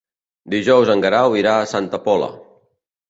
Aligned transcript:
Dijous 0.53 0.89
en 0.95 1.03
Guerau 1.05 1.37
irà 1.43 1.53
a 1.59 1.69
Santa 1.75 2.01
Pola. 2.07 2.35